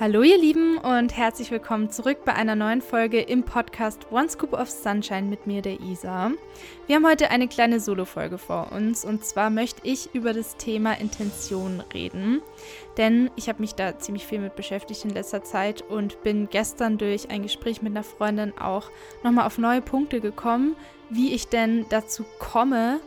[0.00, 4.52] Hallo ihr Lieben und herzlich willkommen zurück bei einer neuen Folge im Podcast One Scoop
[4.52, 6.30] of Sunshine mit mir, der Isa.
[6.86, 10.92] Wir haben heute eine kleine Solo-Folge vor uns und zwar möchte ich über das Thema
[11.00, 12.42] Intention reden,
[12.96, 16.96] denn ich habe mich da ziemlich viel mit beschäftigt in letzter Zeit und bin gestern
[16.96, 18.92] durch ein Gespräch mit einer Freundin auch
[19.24, 20.76] nochmal auf neue Punkte gekommen,
[21.10, 23.00] wie ich denn dazu komme,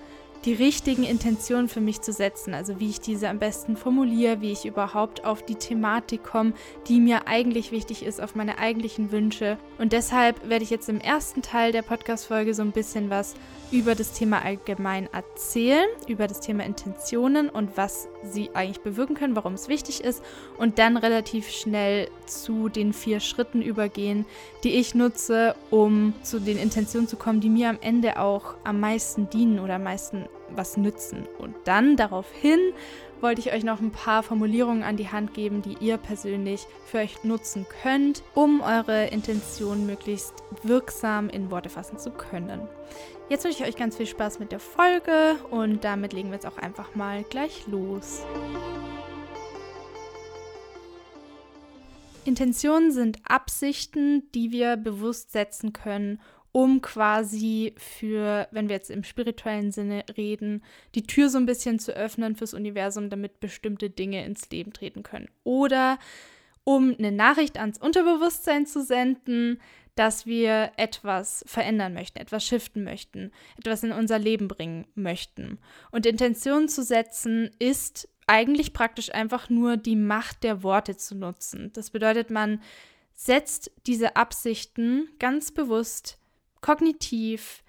[0.46, 2.54] die richtigen Intentionen für mich zu setzen.
[2.54, 6.54] Also wie ich diese am besten formuliere, wie ich überhaupt auf die Thematik komme,
[6.88, 9.58] die mir eigentlich wichtig ist, auf meine eigentlichen Wünsche.
[9.78, 13.36] Und deshalb werde ich jetzt im ersten Teil der Podcast-Folge so ein bisschen was
[13.72, 19.36] über das Thema allgemein erzählen, über das Thema Intentionen und was sie eigentlich bewirken können,
[19.36, 20.24] warum es wichtig ist
[20.58, 24.26] und dann relativ schnell zu den vier Schritten übergehen,
[24.64, 28.80] die ich nutze, um zu den Intentionen zu kommen, die mir am Ende auch am
[28.80, 31.28] meisten dienen oder am meisten was nützen.
[31.38, 32.60] Und dann daraufhin
[33.22, 37.00] wollte ich euch noch ein paar Formulierungen an die Hand geben, die ihr persönlich für
[37.00, 42.62] euch nutzen könnt, um eure Intention möglichst wirksam in Worte fassen zu können.
[43.30, 46.48] Jetzt wünsche ich euch ganz viel Spaß mit der Folge und damit legen wir jetzt
[46.48, 48.26] auch einfach mal gleich los.
[52.26, 56.20] Intentionen sind Absichten, die wir bewusst setzen können,
[56.52, 60.64] um quasi für, wenn wir jetzt im spirituellen Sinne reden,
[60.96, 65.04] die Tür so ein bisschen zu öffnen fürs Universum, damit bestimmte Dinge ins Leben treten
[65.04, 65.30] können.
[65.44, 65.98] Oder
[66.64, 69.60] um eine Nachricht ans Unterbewusstsein zu senden,
[69.96, 75.60] dass wir etwas verändern möchten, etwas shiften möchten, etwas in unser Leben bringen möchten.
[75.92, 81.72] Und Intention zu setzen ist eigentlich praktisch einfach nur die Macht der Worte zu nutzen.
[81.74, 82.62] Das bedeutet, man
[83.14, 86.21] setzt diese Absichten ganz bewusst
[86.62, 87.62] kognitiv,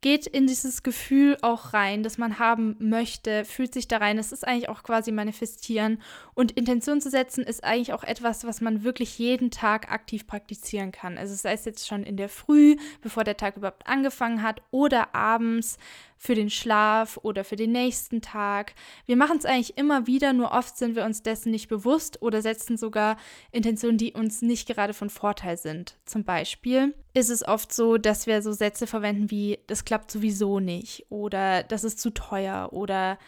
[0.00, 4.18] geht in dieses Gefühl auch rein, das man haben möchte, fühlt sich da rein.
[4.18, 6.00] Es ist eigentlich auch quasi manifestieren.
[6.34, 10.92] Und Intention zu setzen ist eigentlich auch etwas, was man wirklich jeden Tag aktiv praktizieren
[10.92, 11.18] kann.
[11.18, 15.14] Also sei es jetzt schon in der Früh, bevor der Tag überhaupt angefangen hat, oder
[15.14, 15.78] abends,
[16.18, 18.74] für den Schlaf oder für den nächsten Tag.
[19.06, 22.42] Wir machen es eigentlich immer wieder, nur oft sind wir uns dessen nicht bewusst oder
[22.42, 23.16] setzen sogar
[23.52, 25.96] Intentionen, die uns nicht gerade von Vorteil sind.
[26.04, 30.60] Zum Beispiel ist es oft so, dass wir so Sätze verwenden wie, das klappt sowieso
[30.60, 33.18] nicht oder das ist zu teuer oder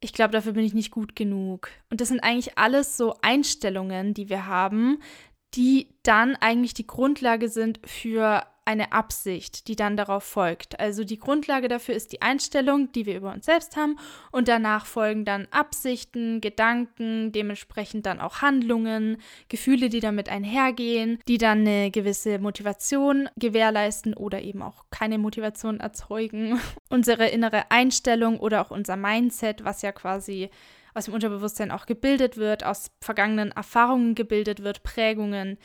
[0.00, 1.70] ich glaube, dafür bin ich nicht gut genug.
[1.88, 4.98] Und das sind eigentlich alles so Einstellungen, die wir haben,
[5.54, 10.80] die dann eigentlich die Grundlage sind für eine Absicht, die dann darauf folgt.
[10.80, 13.98] Also die Grundlage dafür ist die Einstellung, die wir über uns selbst haben
[14.32, 21.38] und danach folgen dann Absichten, Gedanken, dementsprechend dann auch Handlungen, Gefühle, die damit einhergehen, die
[21.38, 26.58] dann eine gewisse Motivation gewährleisten oder eben auch keine Motivation erzeugen.
[26.88, 30.48] Unsere innere Einstellung oder auch unser Mindset, was ja quasi
[30.94, 35.58] aus dem Unterbewusstsein auch gebildet wird, aus vergangenen Erfahrungen gebildet wird, Prägungen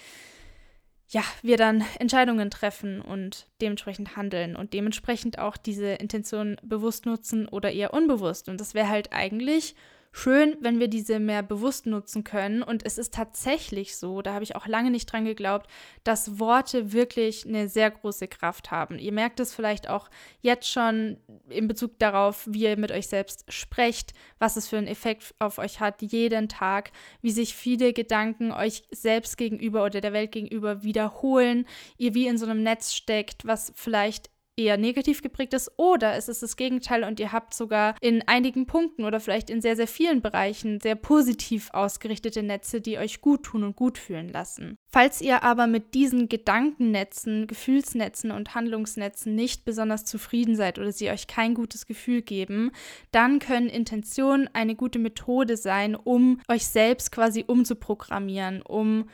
[1.12, 7.48] ja, wir dann Entscheidungen treffen und dementsprechend handeln und dementsprechend auch diese Intention bewusst nutzen
[7.48, 8.48] oder eher unbewusst.
[8.48, 9.76] Und das wäre halt eigentlich
[10.12, 12.64] schön, wenn wir diese mehr bewusst nutzen können.
[12.64, 15.70] Und es ist tatsächlich so, da habe ich auch lange nicht dran geglaubt,
[16.04, 18.98] dass Worte wirklich eine sehr große Kraft haben.
[18.98, 20.10] Ihr merkt es vielleicht auch
[20.42, 21.18] jetzt schon
[21.50, 25.58] in Bezug darauf, wie ihr mit euch selbst sprecht, was es für einen Effekt auf
[25.58, 26.92] euch hat, jeden Tag,
[27.22, 31.66] wie sich viele Gedanken euch selbst gegenüber oder der Welt gegenüber wiederholen,
[31.98, 36.28] ihr wie in so einem Netz steckt, was vielleicht eher negativ geprägt ist oder es
[36.28, 39.88] ist das Gegenteil und ihr habt sogar in einigen Punkten oder vielleicht in sehr, sehr
[39.88, 44.78] vielen Bereichen sehr positiv ausgerichtete Netze, die euch gut tun und gut fühlen lassen.
[44.92, 51.10] Falls ihr aber mit diesen Gedankennetzen, Gefühlsnetzen und Handlungsnetzen nicht besonders zufrieden seid oder sie
[51.10, 52.72] euch kein gutes Gefühl geben,
[53.12, 59.06] dann können Intentionen eine gute Methode sein, um euch selbst quasi umzuprogrammieren, um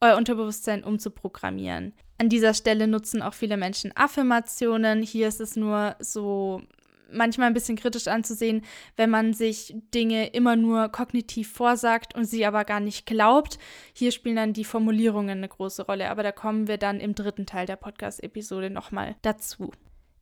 [0.00, 1.94] euer Unterbewusstsein umzuprogrammieren.
[2.18, 5.02] An dieser Stelle nutzen auch viele Menschen Affirmationen.
[5.02, 6.62] Hier ist es nur so
[7.10, 8.62] manchmal ein bisschen kritisch anzusehen,
[8.96, 13.58] wenn man sich Dinge immer nur kognitiv vorsagt und sie aber gar nicht glaubt.
[13.92, 17.46] Hier spielen dann die Formulierungen eine große Rolle, aber da kommen wir dann im dritten
[17.46, 19.72] Teil der Podcast-Episode nochmal dazu.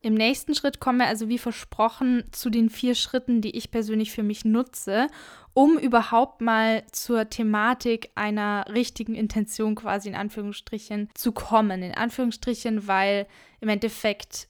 [0.03, 4.11] Im nächsten Schritt kommen wir also wie versprochen zu den vier Schritten, die ich persönlich
[4.11, 5.07] für mich nutze,
[5.53, 11.81] um überhaupt mal zur Thematik einer richtigen Intention quasi in Anführungsstrichen zu kommen.
[11.81, 13.27] In Anführungsstrichen, weil
[13.61, 14.49] im Endeffekt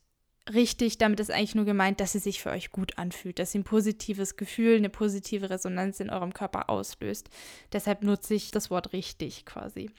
[0.52, 3.60] richtig, damit ist eigentlich nur gemeint, dass sie sich für euch gut anfühlt, dass sie
[3.60, 7.30] ein positives Gefühl, eine positive Resonanz in eurem Körper auslöst.
[7.72, 9.92] Deshalb nutze ich das Wort richtig quasi.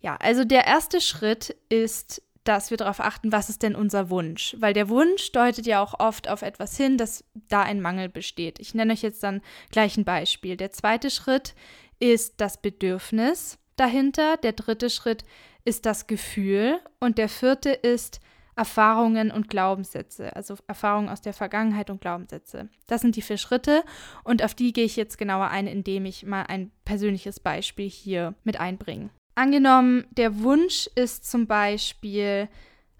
[0.00, 4.56] Ja, also der erste Schritt ist dass wir darauf achten, was ist denn unser Wunsch?
[4.58, 8.58] Weil der Wunsch deutet ja auch oft auf etwas hin, dass da ein Mangel besteht.
[8.58, 10.56] Ich nenne euch jetzt dann gleich ein Beispiel.
[10.56, 11.54] Der zweite Schritt
[11.98, 13.58] ist das Bedürfnis.
[13.76, 14.36] dahinter.
[14.36, 15.24] Der dritte Schritt
[15.64, 18.20] ist das Gefühl und der vierte ist
[18.56, 22.68] Erfahrungen und Glaubenssätze, also Erfahrungen aus der Vergangenheit und Glaubenssätze.
[22.86, 23.82] Das sind die vier Schritte
[24.22, 28.34] und auf die gehe ich jetzt genauer ein, indem ich mal ein persönliches Beispiel hier
[28.44, 29.08] mit einbringe.
[29.34, 32.48] Angenommen, der Wunsch ist zum Beispiel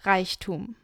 [0.02, 0.76] Reichtum.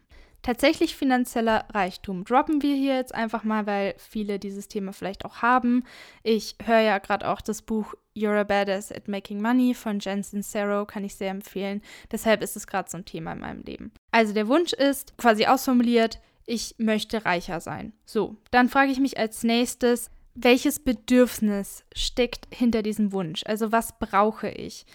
[0.47, 5.43] Tatsächlich finanzieller Reichtum droppen wir hier jetzt einfach mal, weil viele dieses Thema vielleicht auch
[5.43, 5.83] haben.
[6.23, 10.43] Ich höre ja gerade auch das Buch You're a Badass at Making Money von Jensen
[10.43, 11.83] Sincero, kann ich sehr empfehlen.
[12.13, 13.91] Deshalb ist es gerade so ein Thema in meinem Leben.
[14.13, 17.93] Also der Wunsch ist quasi ausformuliert, ich möchte reicher sein.
[18.05, 23.43] So, dann frage ich mich als nächstes, welches Bedürfnis steckt hinter diesem Wunsch?
[23.47, 24.87] Also was brauche ich?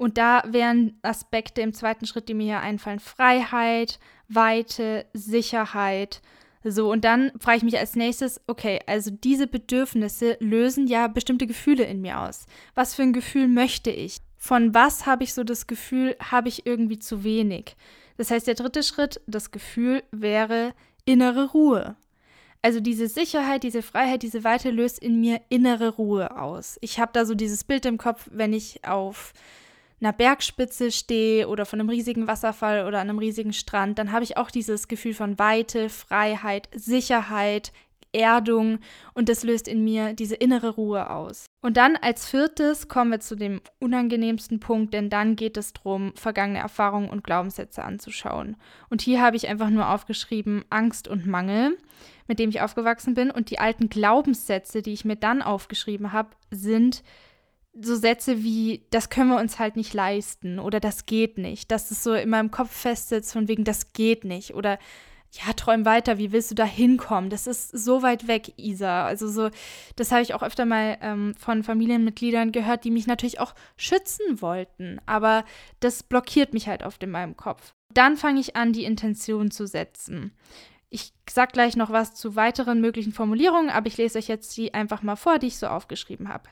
[0.00, 3.98] Und da wären Aspekte im zweiten Schritt, die mir hier einfallen, Freiheit,
[4.28, 6.22] Weite, Sicherheit.
[6.64, 11.46] So, und dann frage ich mich als nächstes, okay, also diese Bedürfnisse lösen ja bestimmte
[11.46, 12.46] Gefühle in mir aus.
[12.74, 14.22] Was für ein Gefühl möchte ich?
[14.38, 17.76] Von was habe ich so das Gefühl, habe ich irgendwie zu wenig?
[18.16, 20.72] Das heißt, der dritte Schritt, das Gefühl, wäre
[21.04, 21.94] innere Ruhe.
[22.62, 26.78] Also diese Sicherheit, diese Freiheit, diese Weite löst in mir innere Ruhe aus.
[26.80, 29.34] Ich habe da so dieses Bild im Kopf, wenn ich auf
[30.00, 34.24] einer Bergspitze stehe oder von einem riesigen Wasserfall oder an einem riesigen Strand, dann habe
[34.24, 37.72] ich auch dieses Gefühl von Weite, Freiheit, Sicherheit,
[38.12, 38.78] Erdung
[39.14, 41.46] und das löst in mir diese innere Ruhe aus.
[41.62, 46.12] Und dann als viertes kommen wir zu dem unangenehmsten Punkt, denn dann geht es darum,
[46.16, 48.56] vergangene Erfahrungen und Glaubenssätze anzuschauen.
[48.88, 51.76] Und hier habe ich einfach nur aufgeschrieben Angst und Mangel,
[52.26, 53.30] mit dem ich aufgewachsen bin.
[53.30, 57.02] Und die alten Glaubenssätze, die ich mir dann aufgeschrieben habe, sind
[57.72, 61.90] so Sätze wie, das können wir uns halt nicht leisten oder das geht nicht, dass
[61.90, 64.78] es so in meinem Kopf festsitzt von wegen, das geht nicht oder
[65.32, 67.30] ja, träum weiter, wie willst du da hinkommen?
[67.30, 69.06] Das ist so weit weg, Isa.
[69.06, 69.50] Also so,
[69.94, 74.42] das habe ich auch öfter mal ähm, von Familienmitgliedern gehört, die mich natürlich auch schützen
[74.42, 75.44] wollten, aber
[75.78, 77.74] das blockiert mich halt oft in meinem Kopf.
[77.94, 80.32] Dann fange ich an, die Intention zu setzen.
[80.88, 84.74] Ich sage gleich noch was zu weiteren möglichen Formulierungen, aber ich lese euch jetzt die
[84.74, 86.48] einfach mal vor, die ich so aufgeschrieben habe.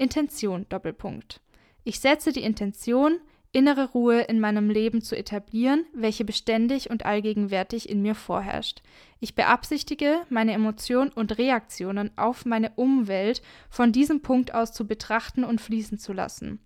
[0.00, 1.42] Intention Doppelpunkt.
[1.84, 3.20] Ich setze die Intention,
[3.52, 8.80] innere Ruhe in meinem Leben zu etablieren, welche beständig und allgegenwärtig in mir vorherrscht.
[9.18, 15.44] Ich beabsichtige, meine Emotionen und Reaktionen auf meine Umwelt von diesem Punkt aus zu betrachten
[15.44, 16.60] und fließen zu lassen.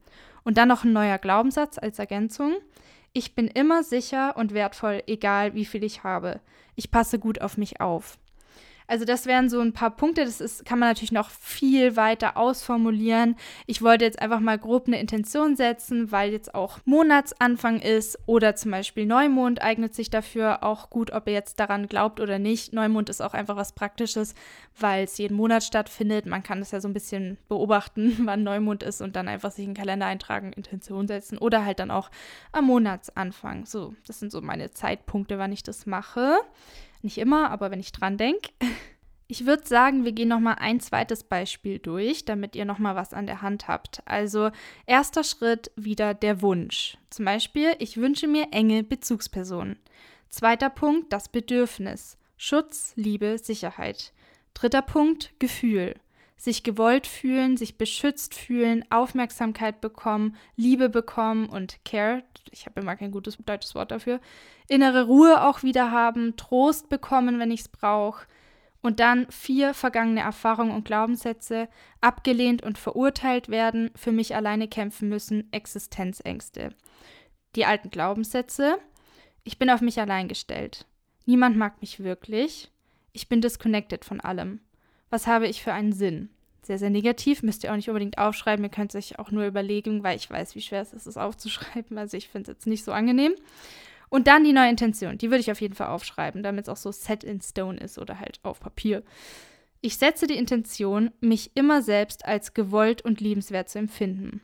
[0.44, 2.52] Und dann noch ein neuer Glaubenssatz als Ergänzung.
[3.12, 6.40] Ich bin immer sicher und wertvoll, egal wie viel ich habe.
[6.76, 8.16] Ich passe gut auf mich auf.
[8.86, 12.36] Also das wären so ein paar Punkte, das ist, kann man natürlich noch viel weiter
[12.36, 13.36] ausformulieren.
[13.66, 18.56] Ich wollte jetzt einfach mal grob eine Intention setzen, weil jetzt auch Monatsanfang ist oder
[18.56, 22.74] zum Beispiel Neumond eignet sich dafür auch gut, ob ihr jetzt daran glaubt oder nicht.
[22.74, 24.34] Neumond ist auch einfach was Praktisches,
[24.78, 26.26] weil es jeden Monat stattfindet.
[26.26, 29.64] Man kann das ja so ein bisschen beobachten, wann Neumond ist und dann einfach sich
[29.64, 32.10] in den Kalender eintragen, Intention setzen oder halt dann auch
[32.52, 33.64] am Monatsanfang.
[33.64, 36.38] So, das sind so meine Zeitpunkte, wann ich das mache.
[37.04, 38.50] Nicht immer, aber wenn ich dran denke.
[39.26, 42.94] Ich würde sagen, wir gehen noch mal ein zweites Beispiel durch, damit ihr noch mal
[42.94, 44.02] was an der Hand habt.
[44.04, 44.50] Also
[44.84, 46.98] erster Schritt wieder der Wunsch.
[47.08, 49.78] Zum Beispiel, ich wünsche mir enge Bezugspersonen.
[50.28, 52.18] Zweiter Punkt, das Bedürfnis.
[52.36, 54.12] Schutz, Liebe, Sicherheit.
[54.52, 55.94] Dritter Punkt, Gefühl.
[56.36, 62.24] Sich gewollt fühlen, sich beschützt fühlen, Aufmerksamkeit bekommen, Liebe bekommen und Care.
[62.50, 64.20] Ich habe immer kein gutes deutsches Wort dafür
[64.68, 68.26] innere Ruhe auch wieder haben, Trost bekommen, wenn ich es brauche.
[68.80, 71.68] Und dann vier vergangene Erfahrungen und Glaubenssätze,
[72.02, 76.74] abgelehnt und verurteilt werden, für mich alleine kämpfen müssen, Existenzängste.
[77.56, 78.78] Die alten Glaubenssätze,
[79.42, 80.86] ich bin auf mich allein gestellt.
[81.24, 82.70] Niemand mag mich wirklich.
[83.12, 84.60] Ich bin disconnected von allem.
[85.14, 86.28] Was habe ich für einen Sinn?
[86.62, 88.64] Sehr, sehr negativ, müsst ihr auch nicht unbedingt aufschreiben.
[88.64, 91.16] Ihr könnt es euch auch nur überlegen, weil ich weiß, wie schwer es ist, es
[91.16, 91.96] aufzuschreiben.
[91.96, 93.32] Also ich finde es jetzt nicht so angenehm.
[94.08, 95.16] Und dann die neue Intention.
[95.16, 97.96] Die würde ich auf jeden Fall aufschreiben, damit es auch so set in stone ist
[97.96, 99.04] oder halt auf Papier.
[99.80, 104.40] Ich setze die Intention, mich immer selbst als gewollt und liebenswert zu empfinden.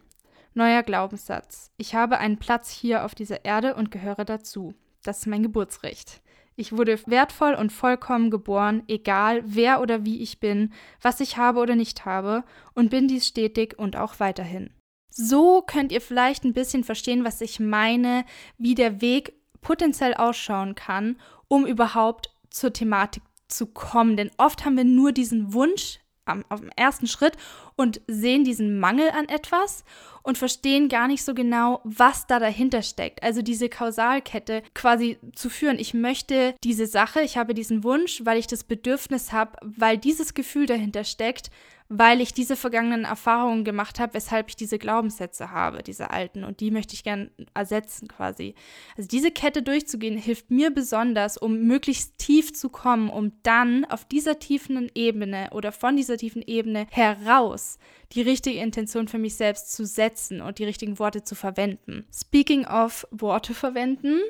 [0.55, 1.73] Neuer Glaubenssatz.
[1.79, 4.75] Ich habe einen Platz hier auf dieser Erde und gehöre dazu.
[5.03, 6.23] Das ist mein Geburtsrecht.
[6.61, 11.59] Ich wurde wertvoll und vollkommen geboren, egal wer oder wie ich bin, was ich habe
[11.59, 14.69] oder nicht habe, und bin dies stetig und auch weiterhin.
[15.09, 18.27] So könnt ihr vielleicht ein bisschen verstehen, was ich meine,
[18.59, 21.17] wie der Weg potenziell ausschauen kann,
[21.49, 24.19] um überhaupt zur Thematik zu kommen.
[24.19, 25.99] Denn oft haben wir nur diesen Wunsch
[26.31, 27.37] am, auf dem ersten Schritt
[27.77, 29.85] und sehen diesen Mangel an etwas
[30.23, 33.23] und verstehen gar nicht so genau, was da dahinter steckt.
[33.23, 35.79] Also diese Kausalkette quasi zu führen.
[35.79, 40.35] Ich möchte diese Sache, ich habe diesen Wunsch, weil ich das Bedürfnis habe, weil dieses
[40.35, 41.51] Gefühl dahinter steckt,
[41.93, 46.45] weil ich diese vergangenen Erfahrungen gemacht habe, weshalb ich diese Glaubenssätze habe, diese alten.
[46.45, 48.55] Und die möchte ich gern ersetzen quasi.
[48.97, 54.05] Also diese Kette durchzugehen, hilft mir besonders, um möglichst tief zu kommen, um dann auf
[54.05, 57.79] dieser tiefen Ebene oder von dieser tiefen Ebene heraus
[58.13, 62.07] die richtige Intention für mich selbst zu setzen und die richtigen Worte zu verwenden.
[62.13, 64.21] Speaking of Worte verwenden,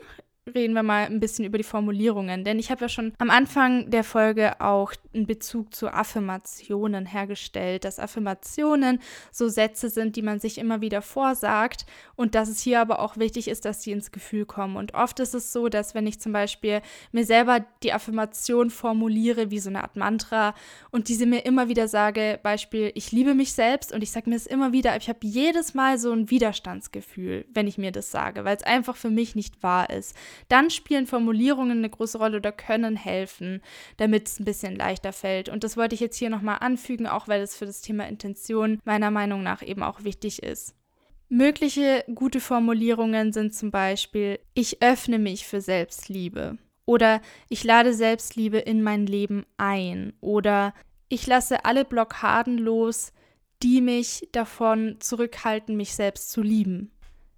[0.55, 2.45] reden wir mal ein bisschen über die Formulierungen.
[2.45, 7.85] Denn ich habe ja schon am Anfang der Folge auch einen Bezug zu Affirmationen hergestellt,
[7.85, 9.01] dass Affirmationen
[9.33, 13.17] so Sätze sind, die man sich immer wieder vorsagt und dass es hier aber auch
[13.17, 14.77] wichtig ist, dass sie ins Gefühl kommen.
[14.77, 16.81] Und oft ist es so, dass wenn ich zum Beispiel
[17.13, 20.55] mir selber die Affirmation formuliere, wie so eine Art Mantra
[20.91, 24.37] und diese mir immer wieder sage, Beispiel, ich liebe mich selbst und ich sage mir
[24.37, 28.45] es immer wieder, ich habe jedes Mal so ein Widerstandsgefühl, wenn ich mir das sage,
[28.45, 30.17] weil es einfach für mich nicht wahr ist
[30.49, 33.63] dann spielen Formulierungen eine große Rolle oder können helfen,
[33.97, 35.49] damit es ein bisschen leichter fällt.
[35.49, 38.81] Und das wollte ich jetzt hier nochmal anfügen, auch weil es für das Thema Intention
[38.85, 40.75] meiner Meinung nach eben auch wichtig ist.
[41.29, 48.59] Mögliche gute Formulierungen sind zum Beispiel, ich öffne mich für Selbstliebe oder ich lade Selbstliebe
[48.59, 50.75] in mein Leben ein oder
[51.09, 53.13] ich lasse alle Blockaden los,
[53.63, 56.91] die mich davon zurückhalten, mich selbst zu lieben.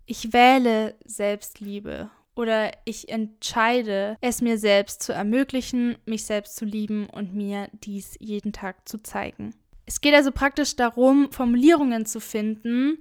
[0.07, 7.07] Ich wähle Selbstliebe oder ich entscheide, es mir selbst zu ermöglichen, mich selbst zu lieben
[7.07, 9.55] und mir dies jeden Tag zu zeigen.
[9.85, 12.99] Es geht also praktisch darum, Formulierungen zu finden,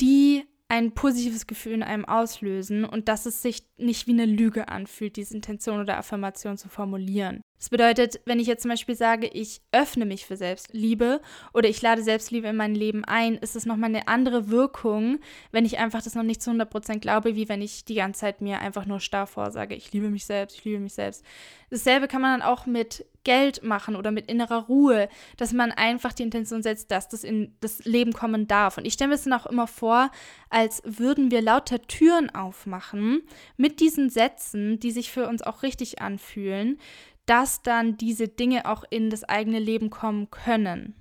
[0.00, 4.68] die ein positives Gefühl in einem auslösen und dass es sich nicht wie eine Lüge
[4.68, 7.40] anfühlt, diese Intention oder Affirmation zu formulieren.
[7.58, 11.20] Das bedeutet, wenn ich jetzt zum Beispiel sage, ich öffne mich für Selbstliebe
[11.52, 15.18] oder ich lade Selbstliebe in mein Leben ein, ist es nochmal eine andere Wirkung,
[15.50, 18.40] wenn ich einfach das noch nicht zu 100% glaube, wie wenn ich die ganze Zeit
[18.40, 21.24] mir einfach nur starr vorsage, ich liebe mich selbst, ich liebe mich selbst.
[21.70, 26.12] Dasselbe kann man dann auch mit Geld machen oder mit innerer Ruhe, dass man einfach
[26.12, 28.78] die Intention setzt, dass das in das Leben kommen darf.
[28.78, 30.10] Und ich stelle mir es dann auch immer vor,
[30.48, 33.22] als würden wir lauter Türen aufmachen
[33.56, 36.78] mit diesen Sätzen, die sich für uns auch richtig anfühlen
[37.28, 40.94] dass dann diese Dinge auch in das eigene Leben kommen können.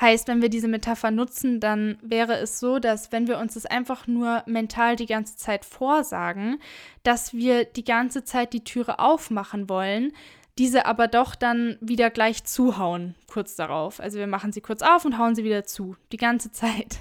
[0.00, 3.66] Heißt, wenn wir diese Metapher nutzen, dann wäre es so, dass wenn wir uns das
[3.66, 6.60] einfach nur mental die ganze Zeit vorsagen,
[7.04, 10.12] dass wir die ganze Zeit die Türe aufmachen wollen,
[10.58, 14.00] diese aber doch dann wieder gleich zuhauen, kurz darauf.
[14.00, 16.98] Also wir machen sie kurz auf und hauen sie wieder zu, die ganze Zeit.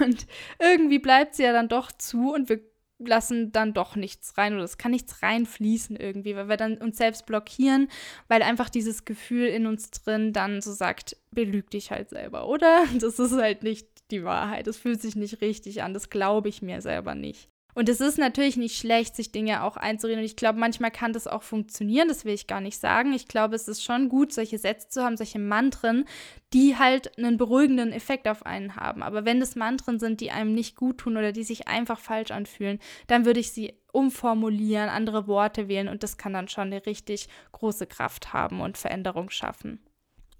[0.00, 0.26] Und
[0.58, 2.60] irgendwie bleibt sie ja dann doch zu und wir
[2.98, 6.96] lassen dann doch nichts rein oder es kann nichts reinfließen irgendwie, weil wir dann uns
[6.96, 7.88] selbst blockieren,
[8.28, 12.84] weil einfach dieses Gefühl in uns drin dann so sagt, belüg dich halt selber, oder?
[13.00, 14.66] Das ist halt nicht die Wahrheit.
[14.66, 15.94] Das fühlt sich nicht richtig an.
[15.94, 17.48] Das glaube ich mir selber nicht.
[17.74, 20.20] Und es ist natürlich nicht schlecht, sich Dinge auch einzureden.
[20.20, 23.12] Und ich glaube, manchmal kann das auch funktionieren, das will ich gar nicht sagen.
[23.12, 26.04] Ich glaube, es ist schon gut, solche Sätze zu haben, solche Mantren,
[26.52, 29.02] die halt einen beruhigenden Effekt auf einen haben.
[29.02, 32.30] Aber wenn es Mantren sind, die einem nicht gut tun oder die sich einfach falsch
[32.30, 32.78] anfühlen,
[33.08, 37.28] dann würde ich sie umformulieren, andere Worte wählen und das kann dann schon eine richtig
[37.52, 39.80] große Kraft haben und Veränderung schaffen.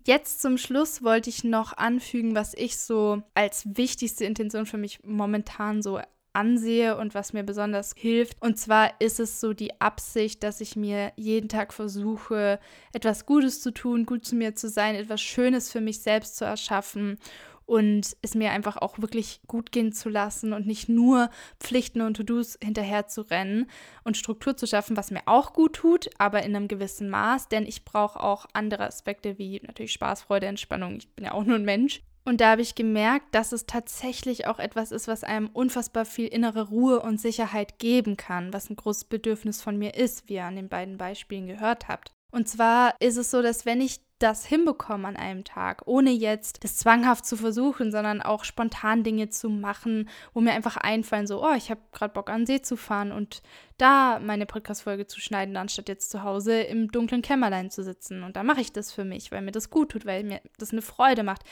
[0.07, 5.03] Jetzt zum Schluss wollte ich noch anfügen, was ich so als wichtigste Intention für mich
[5.03, 5.99] momentan so
[6.35, 8.41] ansehe und was mir besonders hilft.
[8.41, 12.59] Und zwar ist es so die Absicht, dass ich mir jeden Tag versuche,
[12.93, 16.45] etwas Gutes zu tun, gut zu mir zu sein, etwas Schönes für mich selbst zu
[16.45, 17.19] erschaffen
[17.67, 22.14] und es mir einfach auch wirklich gut gehen zu lassen und nicht nur Pflichten und
[22.17, 23.71] To-Dos hinterher zu rennen
[24.05, 27.64] und Struktur zu schaffen, was mir auch gut tut, aber in einem gewissen Maß, denn
[27.64, 30.97] ich brauche auch andere Aspekte wie natürlich Spaß, Freude, Entspannung.
[30.97, 32.03] Ich bin ja auch nur ein Mensch.
[32.26, 36.26] Und da habe ich gemerkt, dass es tatsächlich auch etwas ist, was einem unfassbar viel
[36.26, 40.45] innere Ruhe und Sicherheit geben kann, was ein großes Bedürfnis von mir ist, wie ihr
[40.45, 42.12] an den beiden Beispielen gehört habt.
[42.31, 46.64] Und zwar ist es so, dass wenn ich das hinbekomme an einem Tag, ohne jetzt
[46.64, 51.45] das zwanghaft zu versuchen, sondern auch spontan Dinge zu machen, wo mir einfach einfallen, so,
[51.45, 53.43] oh, ich habe gerade Bock an den See zu fahren und
[53.76, 58.23] da meine Podcast-Folge zu schneiden, anstatt jetzt zu Hause im dunklen Kämmerlein zu sitzen.
[58.23, 60.73] Und da mache ich das für mich, weil mir das gut tut, weil mir das
[60.73, 61.43] eine Freude macht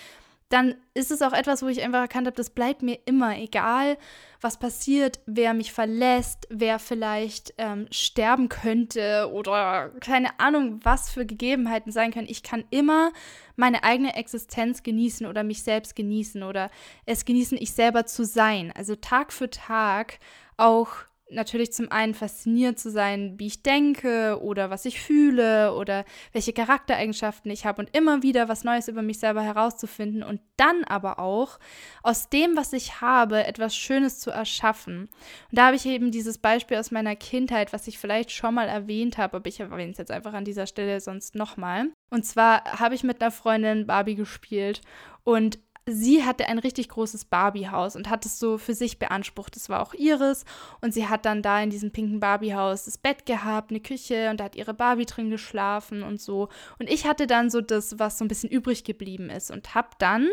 [0.53, 3.97] dann ist es auch etwas, wo ich einfach erkannt habe, das bleibt mir immer, egal
[4.41, 11.25] was passiert, wer mich verlässt, wer vielleicht ähm, sterben könnte oder keine Ahnung, was für
[11.25, 12.29] Gegebenheiten sein können.
[12.29, 13.13] Ich kann immer
[13.57, 16.71] meine eigene Existenz genießen oder mich selbst genießen oder
[17.07, 18.73] es genießen, ich selber zu sein.
[18.77, 20.19] Also Tag für Tag
[20.57, 20.89] auch
[21.33, 26.53] natürlich zum einen fasziniert zu sein, wie ich denke oder was ich fühle oder welche
[26.53, 31.19] Charaktereigenschaften ich habe und immer wieder was Neues über mich selber herauszufinden und dann aber
[31.19, 31.59] auch
[32.03, 35.09] aus dem, was ich habe, etwas Schönes zu erschaffen.
[35.51, 38.69] Und da habe ich eben dieses Beispiel aus meiner Kindheit, was ich vielleicht schon mal
[38.69, 41.89] erwähnt habe, aber ich erwähne es jetzt einfach an dieser Stelle sonst nochmal.
[42.11, 44.81] Und zwar habe ich mit einer Freundin Barbie gespielt
[45.25, 49.57] und sie hatte ein richtig großes Barbie-Haus und hat es so für sich beansprucht.
[49.57, 50.45] Das war auch ihres.
[50.81, 54.39] Und sie hat dann da in diesem pinken Barbie-Haus das Bett gehabt, eine Küche und
[54.41, 56.49] da hat ihre Barbie drin geschlafen und so.
[56.79, 59.89] Und ich hatte dann so das, was so ein bisschen übrig geblieben ist und habe
[59.99, 60.29] dann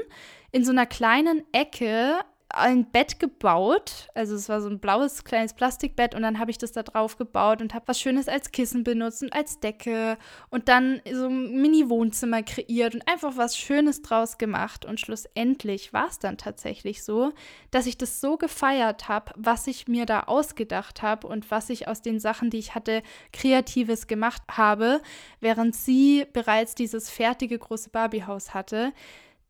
[0.51, 2.19] in so einer kleinen Ecke
[2.59, 4.07] ein Bett gebaut.
[4.13, 7.17] Also es war so ein blaues kleines Plastikbett und dann habe ich das da drauf
[7.17, 10.17] gebaut und habe was Schönes als Kissen benutzt und als Decke
[10.49, 14.85] und dann so ein Mini-Wohnzimmer kreiert und einfach was Schönes draus gemacht.
[14.85, 17.31] Und schlussendlich war es dann tatsächlich so,
[17.71, 21.87] dass ich das so gefeiert habe, was ich mir da ausgedacht habe und was ich
[21.87, 23.01] aus den Sachen, die ich hatte,
[23.33, 25.01] Kreatives gemacht habe,
[25.39, 28.93] während sie bereits dieses fertige große Barbiehaus hatte,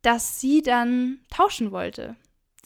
[0.02, 2.16] dass sie dann tauschen wollte.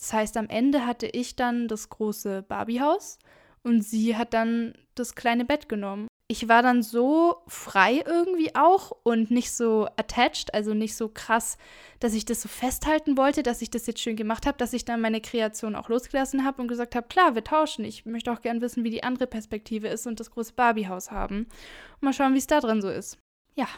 [0.05, 3.19] Das heißt, am Ende hatte ich dann das große Barbiehaus
[3.63, 6.09] und sie hat dann das kleine Bett genommen.
[6.29, 11.57] Ich war dann so frei irgendwie auch und nicht so attached, also nicht so krass,
[12.01, 14.85] dass ich das so festhalten wollte, dass ich das jetzt schön gemacht habe, dass ich
[14.85, 17.87] dann meine Kreation auch losgelassen habe und gesagt habe, klar, wir tauschen.
[17.87, 21.47] Ich möchte auch gern wissen, wie die andere Perspektive ist und das große Barbiehaus haben.
[21.95, 23.17] Und mal schauen, wie es da drin so ist.
[23.55, 23.69] Ja.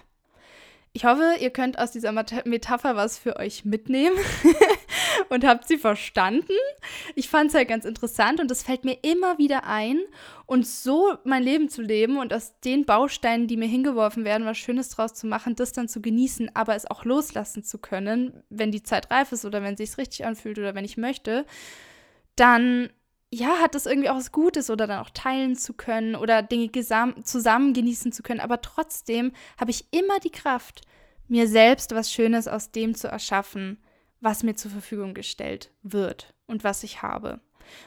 [0.93, 4.17] Ich hoffe, ihr könnt aus dieser Metapher was für euch mitnehmen.
[5.29, 6.53] und habt sie verstanden.
[7.15, 10.01] Ich fand es halt ganz interessant und es fällt mir immer wieder ein.
[10.47, 14.59] Und so mein Leben zu leben und aus den Bausteinen, die mir hingeworfen werden, was
[14.59, 18.71] Schönes draus zu machen, das dann zu genießen, aber es auch loslassen zu können, wenn
[18.71, 21.47] die Zeit reif ist oder wenn es richtig anfühlt oder wenn ich möchte,
[22.37, 22.91] dann
[23.33, 26.71] ja, hat das irgendwie auch was Gutes oder dann auch teilen zu können oder Dinge
[26.71, 28.41] zusammen genießen zu können.
[28.41, 30.83] Aber trotzdem habe ich immer die Kraft,
[31.29, 33.79] mir selbst was Schönes aus dem zu erschaffen,
[34.21, 37.41] was mir zur Verfügung gestellt wird und was ich habe.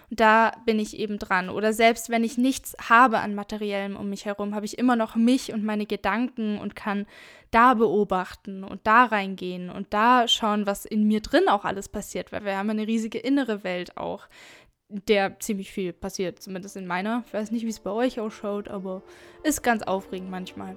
[0.09, 1.49] Und da bin ich eben dran.
[1.49, 5.15] Oder selbst wenn ich nichts habe an Materiellem um mich herum, habe ich immer noch
[5.15, 7.05] mich und meine Gedanken und kann
[7.51, 12.31] da beobachten und da reingehen und da schauen, was in mir drin auch alles passiert,
[12.31, 14.27] weil wir haben eine riesige innere Welt auch,
[14.89, 17.23] der ziemlich viel passiert, zumindest in meiner.
[17.27, 19.03] Ich weiß nicht, wie es bei euch ausschaut, aber
[19.43, 20.75] ist ganz aufregend manchmal.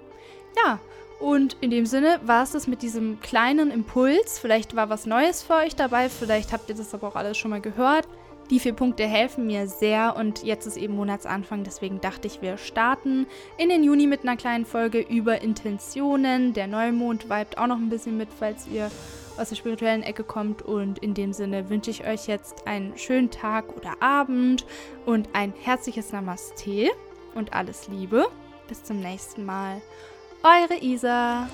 [0.65, 0.79] Ja,
[1.23, 4.39] und in dem Sinne war es das mit diesem kleinen Impuls.
[4.39, 7.53] Vielleicht war was Neues für euch dabei, vielleicht habt ihr das aber auch alles schon
[7.53, 8.09] mal gehört.
[8.51, 12.59] Die vier Punkte helfen mir sehr und jetzt ist eben Monatsanfang, deswegen dachte ich, wir
[12.59, 16.53] starten in den Juni mit einer kleinen Folge über Intentionen.
[16.53, 18.91] Der Neumond vibet auch noch ein bisschen mit, falls ihr
[19.39, 20.61] aus der spirituellen Ecke kommt.
[20.61, 24.67] Und in dem Sinne wünsche ich euch jetzt einen schönen Tag oder Abend
[25.07, 26.91] und ein herzliches Namaste
[27.35, 28.27] und alles Liebe.
[28.69, 29.81] Bis zum nächsten Mal.
[30.44, 31.48] Eure Isa.